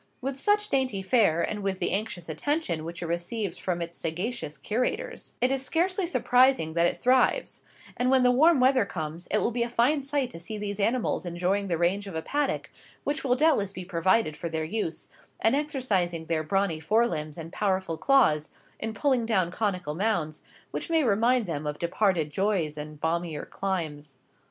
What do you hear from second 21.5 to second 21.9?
of